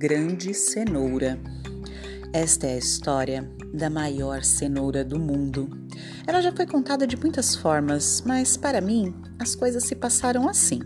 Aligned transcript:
grande 0.00 0.54
cenoura. 0.54 1.38
Esta 2.32 2.66
é 2.66 2.72
a 2.72 2.78
história 2.78 3.46
da 3.70 3.90
maior 3.90 4.42
cenoura 4.42 5.04
do 5.04 5.18
mundo. 5.18 5.68
Ela 6.26 6.40
já 6.40 6.50
foi 6.50 6.66
contada 6.66 7.06
de 7.06 7.18
muitas 7.18 7.54
formas, 7.54 8.22
mas 8.24 8.56
para 8.56 8.80
mim 8.80 9.14
as 9.38 9.54
coisas 9.54 9.84
se 9.84 9.94
passaram 9.94 10.48
assim. 10.48 10.80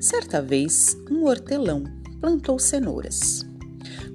Certa 0.00 0.40
vez, 0.40 0.96
um 1.10 1.26
hortelão 1.26 1.84
plantou 2.22 2.58
cenouras. 2.58 3.44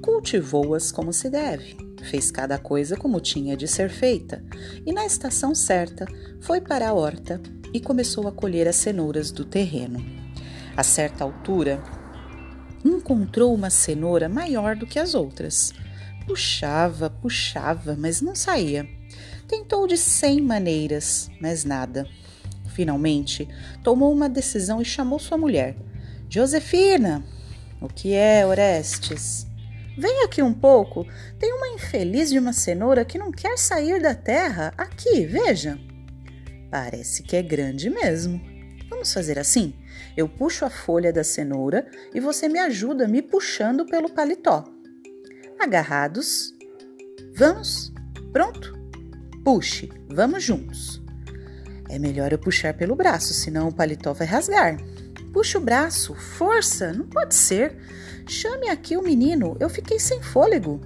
Cultivou-as 0.01 0.91
como 0.91 1.13
se 1.13 1.29
deve, 1.29 1.77
fez 2.01 2.31
cada 2.31 2.57
coisa 2.57 2.97
como 2.97 3.21
tinha 3.21 3.55
de 3.55 3.67
ser 3.67 3.87
feita, 3.87 4.43
e 4.83 4.91
na 4.91 5.05
estação 5.05 5.53
certa 5.53 6.07
foi 6.41 6.59
para 6.59 6.89
a 6.89 6.93
horta 6.93 7.39
e 7.71 7.79
começou 7.79 8.27
a 8.27 8.31
colher 8.31 8.67
as 8.67 8.77
cenouras 8.77 9.29
do 9.29 9.45
terreno. 9.45 10.03
A 10.75 10.81
certa 10.81 11.23
altura, 11.23 11.83
encontrou 12.83 13.53
uma 13.53 13.69
cenoura 13.69 14.29
maior 14.29 14.75
do 14.75 14.85
que 14.85 14.99
as 14.99 15.13
outras. 15.13 15.73
Puxava, 16.25 17.09
puxava, 17.09 17.95
mas 17.97 18.21
não 18.21 18.35
saía. 18.35 18.87
Tentou 19.47 19.87
de 19.87 19.97
cem 19.97 20.41
maneiras, 20.41 21.29
mas 21.39 21.63
nada. 21.63 22.07
Finalmente, 22.73 23.47
tomou 23.83 24.13
uma 24.13 24.29
decisão 24.29 24.81
e 24.81 24.85
chamou 24.85 25.19
sua 25.19 25.37
mulher. 25.37 25.75
Josefina! 26.29 27.23
O 27.79 27.87
que 27.87 28.13
é, 28.13 28.45
Orestes? 28.45 29.47
Vem 29.97 30.23
aqui 30.23 30.43
um 30.43 30.53
pouco. 30.53 31.07
Tem 31.39 31.53
uma 31.53 31.69
infeliz 31.69 32.29
de 32.29 32.37
uma 32.37 32.53
cenoura 32.53 33.05
que 33.05 33.17
não 33.17 33.31
quer 33.31 33.57
sair 33.57 34.01
da 34.01 34.13
terra. 34.13 34.73
Aqui, 34.77 35.25
veja. 35.25 35.79
Parece 36.69 37.23
que 37.23 37.35
é 37.35 37.41
grande 37.41 37.89
mesmo. 37.89 38.39
Vamos 38.89 39.13
fazer 39.13 39.39
assim? 39.39 39.73
Eu 40.15 40.27
puxo 40.27 40.65
a 40.65 40.69
folha 40.69 41.13
da 41.13 41.23
cenoura 41.23 41.87
e 42.13 42.19
você 42.19 42.47
me 42.47 42.59
ajuda 42.59 43.07
me 43.07 43.21
puxando 43.21 43.85
pelo 43.85 44.09
paletó. 44.09 44.63
Agarrados. 45.59 46.53
Vamos? 47.35 47.93
Pronto? 48.31 48.77
Puxe, 49.43 49.89
vamos 50.09 50.43
juntos. 50.43 51.01
É 51.89 51.97
melhor 51.97 52.31
eu 52.31 52.39
puxar 52.39 52.73
pelo 52.73 52.95
braço, 52.95 53.33
senão 53.33 53.69
o 53.69 53.73
paletó 53.73 54.13
vai 54.13 54.27
rasgar. 54.27 54.77
Puxa 55.31 55.57
o 55.57 55.61
braço, 55.61 56.15
força, 56.15 56.91
não 56.91 57.05
pode 57.05 57.35
ser. 57.35 57.77
Chame 58.27 58.69
aqui 58.69 58.97
o 58.97 59.01
menino, 59.01 59.55
eu 59.59 59.69
fiquei 59.69 59.99
sem 59.99 60.21
fôlego. 60.21 60.81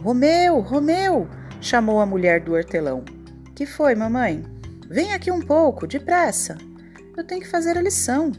Romeu, 0.00 0.60
Romeu, 0.60 1.28
chamou 1.60 2.00
a 2.00 2.06
mulher 2.06 2.40
do 2.40 2.54
hortelão. 2.54 3.04
Que 3.54 3.64
foi, 3.64 3.94
mamãe? 3.94 4.42
Vem 4.88 5.12
aqui 5.12 5.30
um 5.30 5.40
pouco, 5.40 5.86
depressa. 5.86 6.58
Eu 7.16 7.24
tenho 7.24 7.40
que 7.40 7.48
fazer 7.48 7.76
a 7.76 7.82
lição. 7.82 8.32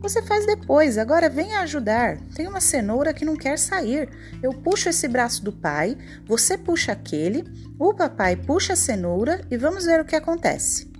Você 0.00 0.20
faz 0.22 0.44
depois, 0.44 0.98
agora 0.98 1.30
venha 1.30 1.60
ajudar. 1.60 2.18
Tem 2.34 2.46
uma 2.46 2.60
cenoura 2.60 3.14
que 3.14 3.24
não 3.24 3.36
quer 3.36 3.58
sair. 3.58 4.08
Eu 4.42 4.52
puxo 4.52 4.90
esse 4.90 5.08
braço 5.08 5.42
do 5.42 5.50
pai, 5.52 5.96
você 6.26 6.58
puxa 6.58 6.92
aquele, 6.92 7.44
o 7.78 7.94
papai 7.94 8.36
puxa 8.36 8.74
a 8.74 8.76
cenoura 8.76 9.40
e 9.50 9.56
vamos 9.56 9.86
ver 9.86 10.00
o 10.00 10.04
que 10.04 10.14
acontece. 10.14 10.92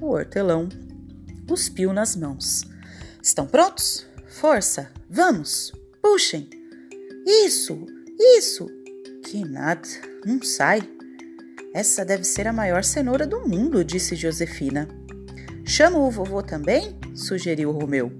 O 0.00 0.10
hortelão 0.10 0.68
cuspiu 1.48 1.92
nas 1.92 2.14
mãos. 2.14 2.66
Estão 3.22 3.46
prontos? 3.46 4.06
Força! 4.28 4.90
Vamos! 5.08 5.72
Puxem! 6.02 6.48
Isso! 7.26 7.86
Isso! 8.18 8.66
Que 9.24 9.42
nada, 9.42 9.88
não 10.24 10.42
sai. 10.42 10.82
Essa 11.72 12.04
deve 12.04 12.24
ser 12.24 12.46
a 12.46 12.52
maior 12.52 12.84
cenoura 12.84 13.26
do 13.26 13.48
mundo, 13.48 13.84
disse 13.84 14.16
Josefina. 14.16 14.99
Chama 15.70 15.98
o 15.98 16.10
vovô 16.10 16.42
também? 16.42 16.98
sugeriu 17.14 17.70
Romeu. 17.70 18.10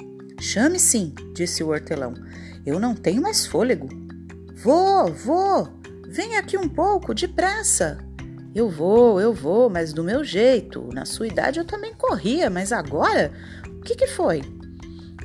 Chame 0.40 0.78
sim, 0.78 1.12
disse 1.34 1.64
o 1.64 1.70
hortelão. 1.70 2.14
Eu 2.64 2.78
não 2.78 2.94
tenho 2.94 3.20
mais 3.20 3.44
fôlego. 3.44 3.88
Vô, 4.54 5.06
vô, 5.08 5.66
vem 6.06 6.36
aqui 6.36 6.56
um 6.56 6.68
pouco, 6.68 7.12
depressa. 7.12 7.98
Eu 8.54 8.70
vou, 8.70 9.20
eu 9.20 9.34
vou, 9.34 9.68
mas 9.68 9.92
do 9.92 10.04
meu 10.04 10.22
jeito. 10.22 10.90
Na 10.92 11.04
sua 11.04 11.26
idade 11.26 11.58
eu 11.58 11.64
também 11.64 11.92
corria, 11.92 12.48
mas 12.48 12.70
agora? 12.70 13.32
O 13.66 13.80
que, 13.80 13.96
que 13.96 14.06
foi? 14.06 14.42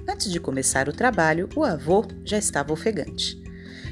Antes 0.09 0.31
de 0.31 0.39
começar 0.39 0.89
o 0.89 0.93
trabalho, 0.93 1.47
o 1.55 1.63
avô 1.63 2.07
já 2.23 2.39
estava 2.39 2.73
ofegante. 2.73 3.39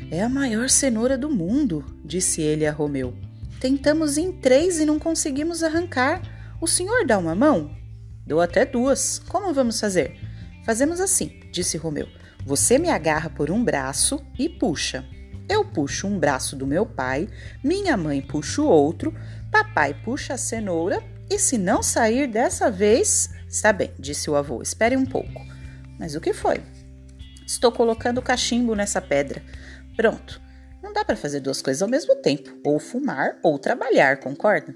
É 0.10 0.24
a 0.24 0.28
maior 0.28 0.72
cenoura 0.72 1.16
do 1.20 1.30
mundo, 1.30 1.86
disse 2.04 2.42
ele 2.42 2.66
a 2.66 2.72
Romeu. 2.72 3.14
Tentamos 3.60 4.18
em 4.18 4.32
três 4.32 4.80
e 4.80 4.86
não 4.86 4.98
conseguimos 4.98 5.62
arrancar. 5.62 6.20
O 6.60 6.66
senhor 6.66 7.06
dá 7.06 7.20
uma 7.20 7.36
mão? 7.36 7.83
Dou 8.26 8.40
até 8.40 8.66
duas. 8.66 9.20
Como 9.20 9.54
vamos 9.54 9.80
fazer? 9.80 10.18
Fazemos 10.66 11.02
assim, 11.02 11.42
disse 11.52 11.78
Romeu. 11.78 12.08
Você 12.46 12.78
me 12.78 12.90
agarra 12.90 13.30
por 13.30 13.52
um 13.52 13.64
braço 13.64 14.26
e 14.40 14.48
puxa. 14.48 15.06
Eu 15.50 15.66
puxo 15.66 16.08
um 16.08 16.18
braço 16.18 16.56
do 16.56 16.66
meu 16.66 16.86
pai, 16.86 17.28
minha 17.62 17.98
mãe 17.98 18.22
puxa 18.22 18.62
o 18.62 18.68
outro, 18.68 19.14
papai 19.52 19.94
puxa 20.06 20.36
a 20.36 20.38
cenoura 20.38 21.04
e 21.30 21.38
se 21.38 21.58
não 21.58 21.84
sair 21.84 22.28
dessa 22.28 22.72
vez, 22.72 23.30
está 23.48 23.74
bem, 23.74 23.92
disse 24.00 24.30
o 24.30 24.36
avô. 24.36 24.62
Espere 24.62 24.96
um 24.96 25.06
pouco. 25.06 25.46
Mas 26.00 26.16
o 26.16 26.22
que 26.22 26.34
foi? 26.34 26.62
Estou 27.46 27.74
colocando 27.74 28.22
cachimbo 28.22 28.74
nessa 28.74 29.02
pedra. 29.02 29.44
Pronto. 29.98 30.42
Não 30.82 30.94
dá 30.94 31.04
para 31.04 31.16
fazer 31.16 31.42
duas 31.42 31.62
coisas 31.62 31.82
ao 31.82 31.90
mesmo 31.90 32.16
tempo, 32.16 32.50
ou 32.64 32.80
fumar 32.80 33.38
ou 33.42 33.58
trabalhar, 33.58 34.20
concorda? 34.20 34.76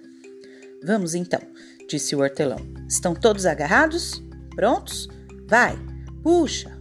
Vamos 0.84 1.16
então 1.16 1.40
disse 1.88 2.16
o 2.16 2.20
hortelão. 2.20 2.60
Estão 2.88 3.16
todos 3.16 3.46
agarrados? 3.46 4.24
Prontos? 4.56 5.08
Vai, 5.48 5.78
puxa. 6.22 6.78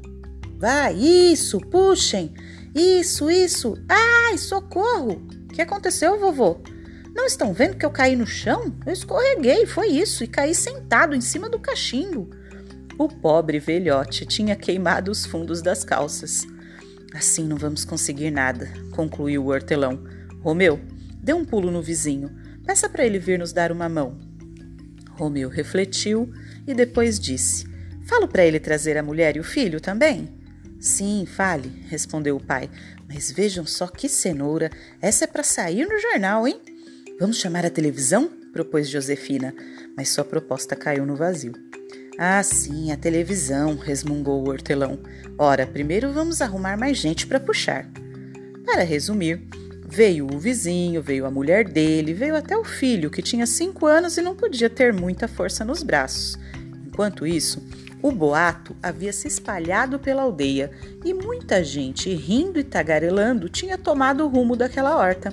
Vai, 0.58 0.94
isso, 0.94 1.60
puxem. 1.60 2.34
Isso, 2.74 3.30
isso. 3.30 3.74
Ai, 3.88 4.36
socorro! 4.36 5.22
O 5.44 5.54
que 5.54 5.62
aconteceu, 5.62 6.18
vovô? 6.18 6.60
Não 7.14 7.24
estão 7.24 7.54
vendo 7.54 7.76
que 7.76 7.86
eu 7.86 7.90
caí 7.90 8.14
no 8.14 8.26
chão? 8.26 8.74
Eu 8.84 8.92
escorreguei, 8.92 9.64
foi 9.64 9.88
isso, 9.88 10.22
e 10.22 10.26
caí 10.26 10.54
sentado 10.54 11.14
em 11.14 11.20
cima 11.20 11.48
do 11.48 11.58
cachimbo. 11.58 12.28
O 12.98 13.08
pobre 13.08 13.58
velhote 13.58 14.26
tinha 14.26 14.56
queimado 14.56 15.10
os 15.10 15.24
fundos 15.24 15.62
das 15.62 15.84
calças. 15.84 16.46
Assim 17.14 17.44
não 17.44 17.56
vamos 17.56 17.84
conseguir 17.84 18.30
nada, 18.30 18.70
concluiu 18.90 19.44
o 19.44 19.48
hortelão. 19.48 20.02
Romeu, 20.42 20.78
dê 21.22 21.32
um 21.32 21.44
pulo 21.44 21.70
no 21.70 21.80
vizinho. 21.80 22.30
Peça 22.66 22.88
para 22.88 23.06
ele 23.06 23.18
vir 23.18 23.38
nos 23.38 23.52
dar 23.52 23.72
uma 23.72 23.88
mão. 23.88 24.18
Romeu 25.16 25.48
refletiu 25.48 26.30
e 26.66 26.74
depois 26.74 27.18
disse: 27.18 27.66
Falo 28.06 28.28
para 28.28 28.44
ele 28.44 28.60
trazer 28.60 28.96
a 28.96 29.02
mulher 29.02 29.36
e 29.36 29.40
o 29.40 29.44
filho 29.44 29.80
também? 29.80 30.28
Sim, 30.78 31.26
fale, 31.26 31.72
respondeu 31.88 32.36
o 32.36 32.44
pai. 32.44 32.70
Mas 33.08 33.30
vejam 33.30 33.64
só 33.64 33.86
que 33.86 34.08
cenoura! 34.08 34.70
Essa 35.00 35.24
é 35.24 35.26
para 35.26 35.42
sair 35.42 35.86
no 35.86 35.98
jornal, 35.98 36.46
hein? 36.46 36.60
Vamos 37.18 37.38
chamar 37.38 37.64
a 37.64 37.70
televisão? 37.70 38.30
propôs 38.52 38.88
Josefina, 38.88 39.54
mas 39.96 40.08
sua 40.08 40.24
proposta 40.24 40.74
caiu 40.74 41.04
no 41.04 41.16
vazio. 41.16 41.52
Ah, 42.18 42.42
sim, 42.42 42.90
a 42.90 42.96
televisão, 42.96 43.76
resmungou 43.76 44.42
o 44.42 44.48
hortelão. 44.48 44.98
Ora, 45.38 45.66
primeiro 45.66 46.12
vamos 46.12 46.40
arrumar 46.40 46.78
mais 46.78 46.96
gente 46.96 47.26
para 47.26 47.38
puxar. 47.38 47.86
Para 48.64 48.82
resumir, 48.82 49.46
Veio 49.88 50.26
o 50.26 50.38
vizinho, 50.38 51.00
veio 51.00 51.24
a 51.26 51.30
mulher 51.30 51.68
dele, 51.68 52.12
veio 52.12 52.34
até 52.34 52.56
o 52.56 52.64
filho, 52.64 53.10
que 53.10 53.22
tinha 53.22 53.46
cinco 53.46 53.86
anos 53.86 54.16
e 54.16 54.22
não 54.22 54.34
podia 54.34 54.68
ter 54.68 54.92
muita 54.92 55.28
força 55.28 55.64
nos 55.64 55.82
braços. 55.82 56.36
Enquanto 56.86 57.26
isso, 57.26 57.62
o 58.02 58.10
boato 58.10 58.76
havia 58.82 59.12
se 59.12 59.28
espalhado 59.28 59.98
pela 59.98 60.22
aldeia 60.22 60.70
e 61.04 61.14
muita 61.14 61.62
gente, 61.62 62.12
rindo 62.14 62.58
e 62.58 62.64
tagarelando, 62.64 63.48
tinha 63.48 63.78
tomado 63.78 64.24
o 64.24 64.28
rumo 64.28 64.56
daquela 64.56 64.96
horta. 64.96 65.32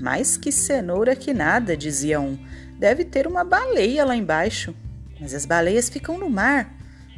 Mais 0.00 0.36
que 0.36 0.50
cenoura 0.50 1.14
que 1.14 1.32
nada, 1.32 1.76
dizia 1.76 2.20
um. 2.20 2.38
Deve 2.78 3.04
ter 3.04 3.26
uma 3.26 3.44
baleia 3.44 4.04
lá 4.04 4.16
embaixo. 4.16 4.74
Mas 5.20 5.34
as 5.34 5.46
baleias 5.46 5.88
ficam 5.88 6.18
no 6.18 6.28
mar. 6.28 6.74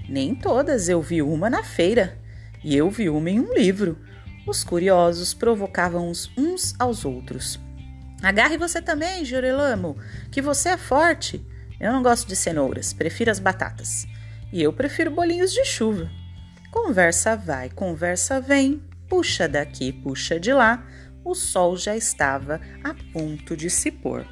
Nem 0.08 0.34
todas, 0.34 0.88
eu 0.88 1.02
vi 1.02 1.20
uma 1.20 1.50
na 1.50 1.62
feira. 1.62 2.18
E 2.62 2.76
eu 2.76 2.88
vi 2.90 3.08
uma 3.08 3.30
em 3.30 3.40
um 3.40 3.52
livro. 3.52 3.98
Os 4.48 4.64
curiosos 4.64 5.34
provocavam 5.34 6.10
uns 6.34 6.74
aos 6.78 7.04
outros. 7.04 7.60
Agarre 8.22 8.56
você 8.56 8.80
também, 8.80 9.22
Jurelamo, 9.22 9.94
que 10.32 10.40
você 10.40 10.70
é 10.70 10.76
forte. 10.78 11.46
Eu 11.78 11.92
não 11.92 12.02
gosto 12.02 12.26
de 12.26 12.34
cenouras, 12.34 12.94
prefiro 12.94 13.30
as 13.30 13.38
batatas. 13.38 14.06
E 14.50 14.62
eu 14.62 14.72
prefiro 14.72 15.10
bolinhos 15.10 15.52
de 15.52 15.62
chuva. 15.66 16.10
Conversa 16.70 17.36
vai, 17.36 17.68
conversa 17.68 18.40
vem, 18.40 18.82
puxa 19.06 19.46
daqui, 19.46 19.92
puxa 19.92 20.40
de 20.40 20.50
lá. 20.50 20.82
O 21.22 21.34
sol 21.34 21.76
já 21.76 21.94
estava 21.94 22.58
a 22.82 22.94
ponto 23.12 23.54
de 23.54 23.68
se 23.68 23.90
pôr. 23.90 24.26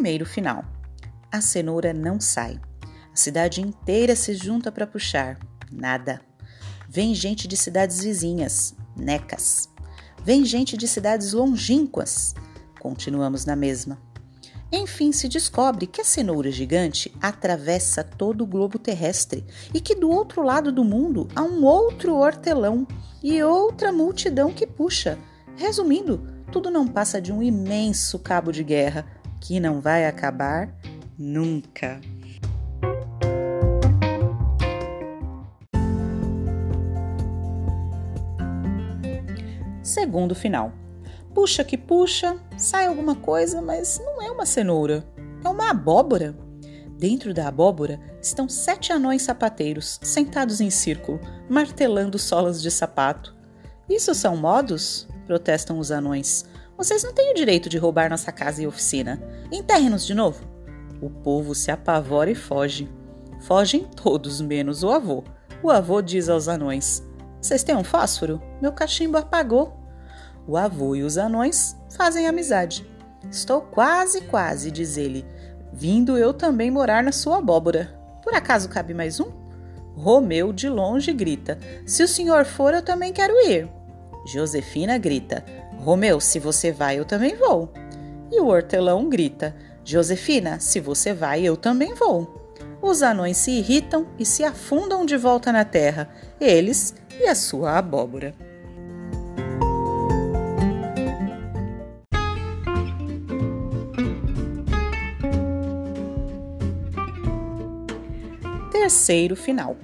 Primeiro 0.00 0.24
final. 0.24 0.64
A 1.30 1.42
cenoura 1.42 1.92
não 1.92 2.18
sai. 2.18 2.58
A 3.12 3.16
cidade 3.16 3.60
inteira 3.60 4.16
se 4.16 4.32
junta 4.32 4.72
para 4.72 4.86
puxar. 4.86 5.38
Nada. 5.70 6.22
Vem 6.88 7.14
gente 7.14 7.46
de 7.46 7.54
cidades 7.54 8.02
vizinhas. 8.02 8.74
Necas. 8.96 9.68
Vem 10.24 10.42
gente 10.42 10.74
de 10.74 10.88
cidades 10.88 11.34
longínquas. 11.34 12.34
Continuamos 12.80 13.44
na 13.44 13.54
mesma. 13.54 14.00
Enfim, 14.72 15.12
se 15.12 15.28
descobre 15.28 15.86
que 15.86 16.00
a 16.00 16.04
cenoura 16.04 16.50
gigante 16.50 17.14
atravessa 17.20 18.02
todo 18.02 18.40
o 18.40 18.46
globo 18.46 18.78
terrestre 18.78 19.44
e 19.74 19.82
que 19.82 19.94
do 19.94 20.08
outro 20.08 20.40
lado 20.40 20.72
do 20.72 20.82
mundo 20.82 21.28
há 21.36 21.42
um 21.42 21.62
outro 21.62 22.16
hortelão 22.16 22.88
e 23.22 23.42
outra 23.42 23.92
multidão 23.92 24.50
que 24.50 24.66
puxa. 24.66 25.18
Resumindo, 25.56 26.26
tudo 26.50 26.70
não 26.70 26.88
passa 26.88 27.20
de 27.20 27.30
um 27.30 27.42
imenso 27.42 28.18
cabo 28.18 28.50
de 28.50 28.64
guerra 28.64 29.19
que 29.40 29.58
não 29.58 29.80
vai 29.80 30.06
acabar 30.06 30.72
nunca. 31.18 32.00
Segundo 39.82 40.34
final. 40.34 40.72
Puxa 41.34 41.64
que 41.64 41.76
puxa, 41.76 42.36
sai 42.56 42.86
alguma 42.86 43.14
coisa, 43.14 43.62
mas 43.62 44.00
não 44.04 44.20
é 44.20 44.30
uma 44.30 44.44
cenoura, 44.44 45.04
é 45.44 45.48
uma 45.48 45.70
abóbora. 45.70 46.36
Dentro 46.98 47.32
da 47.32 47.48
abóbora 47.48 47.98
estão 48.20 48.48
sete 48.48 48.92
anões 48.92 49.22
sapateiros, 49.22 49.98
sentados 50.02 50.60
em 50.60 50.70
círculo, 50.70 51.18
martelando 51.48 52.18
solas 52.18 52.60
de 52.60 52.70
sapato. 52.70 53.34
Isso 53.88 54.14
são 54.14 54.36
modos? 54.36 55.08
protestam 55.30 55.78
os 55.78 55.92
anões. 55.92 56.44
Vocês 56.80 57.04
não 57.04 57.12
têm 57.12 57.30
o 57.30 57.34
direito 57.34 57.68
de 57.68 57.76
roubar 57.76 58.08
nossa 58.08 58.32
casa 58.32 58.62
e 58.62 58.66
oficina. 58.66 59.22
Enterre-nos 59.52 60.06
de 60.06 60.14
novo. 60.14 60.42
O 60.98 61.10
povo 61.10 61.54
se 61.54 61.70
apavora 61.70 62.30
e 62.30 62.34
foge. 62.34 62.90
Fogem 63.42 63.84
todos, 63.84 64.40
menos 64.40 64.82
o 64.82 64.90
avô. 64.90 65.22
O 65.62 65.68
avô 65.68 66.00
diz 66.00 66.30
aos 66.30 66.48
anões: 66.48 67.06
Vocês 67.38 67.62
têm 67.62 67.76
um 67.76 67.84
fósforo? 67.84 68.40
Meu 68.62 68.72
cachimbo 68.72 69.18
apagou. 69.18 69.78
O 70.46 70.56
avô 70.56 70.96
e 70.96 71.02
os 71.02 71.18
anões 71.18 71.76
fazem 71.90 72.26
amizade. 72.26 72.88
Estou 73.30 73.60
quase, 73.60 74.22
quase, 74.22 74.70
diz 74.70 74.96
ele, 74.96 75.26
vindo 75.70 76.16
eu 76.16 76.32
também 76.32 76.70
morar 76.70 77.02
na 77.02 77.12
sua 77.12 77.40
abóbora. 77.40 77.94
Por 78.24 78.32
acaso 78.32 78.70
cabe 78.70 78.94
mais 78.94 79.20
um? 79.20 79.30
Romeu 79.94 80.50
de 80.50 80.66
longe 80.66 81.12
grita: 81.12 81.58
Se 81.84 82.02
o 82.02 82.08
senhor 82.08 82.46
for, 82.46 82.72
eu 82.72 82.80
também 82.80 83.12
quero 83.12 83.34
ir. 83.46 83.68
Josefina 84.24 84.96
grita: 84.96 85.44
Romeu, 85.80 86.20
se 86.20 86.38
você 86.38 86.70
vai, 86.70 86.98
eu 86.98 87.04
também 87.04 87.34
vou. 87.34 87.72
E 88.30 88.40
o 88.40 88.46
hortelão 88.46 89.08
grita: 89.08 89.54
Josefina, 89.84 90.60
se 90.60 90.78
você 90.78 91.12
vai, 91.12 91.42
eu 91.42 91.56
também 91.56 91.94
vou. 91.94 92.54
Os 92.82 93.02
anões 93.02 93.36
se 93.36 93.50
irritam 93.50 94.06
e 94.18 94.24
se 94.24 94.44
afundam 94.44 95.04
de 95.04 95.16
volta 95.16 95.52
na 95.52 95.64
terra, 95.64 96.08
eles 96.40 96.94
e 97.18 97.26
a 97.26 97.34
sua 97.34 97.76
abóbora. 97.76 98.34
terceiro 108.90 109.36
final. 109.36 109.76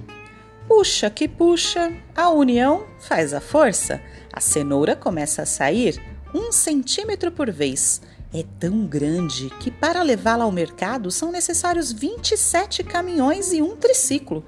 Puxa 0.69 1.09
que 1.09 1.29
puxa, 1.29 1.93
a 2.15 2.29
união 2.31 2.87
faz 2.99 3.33
a 3.33 3.41
força. 3.41 4.01
A 4.33 4.41
cenoura 4.41 4.97
começa 4.97 5.43
a 5.43 5.47
sair 5.47 6.03
um 6.35 6.51
centímetro 6.51 7.31
por 7.31 7.51
vez. 7.51 8.03
É 8.35 8.45
tão 8.59 8.85
grande 8.85 9.49
que 9.61 9.71
para 9.71 10.03
levá-la 10.03 10.45
ao 10.45 10.51
mercado 10.51 11.11
são 11.11 11.31
necessários 11.31 11.93
27 11.93 12.83
caminhões 12.83 13.53
e 13.53 13.63
um 13.63 13.77
triciclo. 13.77 14.45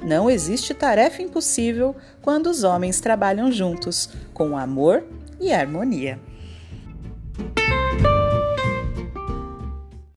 Não 0.00 0.30
existe 0.30 0.72
tarefa 0.72 1.22
impossível 1.22 1.94
quando 2.22 2.46
os 2.46 2.62
homens 2.62 3.00
trabalham 3.00 3.50
juntos, 3.50 4.08
com 4.32 4.56
amor 4.56 5.04
e 5.40 5.52
harmonia. 5.52 6.20